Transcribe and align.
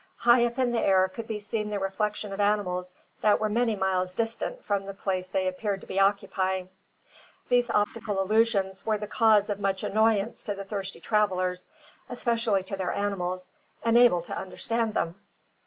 High 0.17 0.45
up 0.47 0.57
in 0.57 0.71
the 0.71 0.81
air 0.81 1.07
could 1.09 1.27
be 1.27 1.37
seen 1.37 1.69
the 1.69 1.77
reflection 1.77 2.33
of 2.33 2.39
animals 2.39 2.95
that 3.21 3.39
were 3.39 3.49
many 3.49 3.75
miles 3.75 4.15
distant 4.15 4.65
from 4.65 4.87
the 4.87 4.95
place 4.95 5.29
they 5.29 5.47
appeared 5.47 5.79
to 5.81 5.85
be 5.85 5.99
occupying. 5.99 6.69
These 7.49 7.69
optical 7.69 8.19
illusions 8.19 8.83
were 8.83 8.97
the 8.97 9.05
cause 9.05 9.47
of 9.51 9.59
much 9.59 9.83
annoyance 9.83 10.41
to 10.41 10.55
the 10.55 10.65
thirsty 10.65 10.99
travellers, 11.01 11.67
especially 12.09 12.63
to 12.63 12.75
their 12.77 12.91
animals, 12.91 13.51
unable 13.83 14.23
to 14.23 14.35
understand 14.35 14.95
them. 14.95 15.19